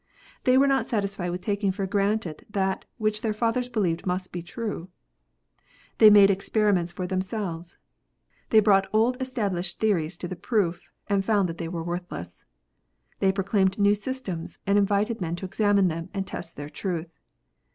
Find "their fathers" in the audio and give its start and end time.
3.21-3.69